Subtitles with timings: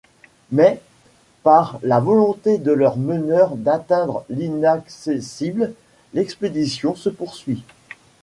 [0.51, 0.81] Mais,
[1.43, 5.75] par la volonté de leur meneur d'atteindre l'inaccessible,
[6.15, 7.63] l'expédition se poursuit.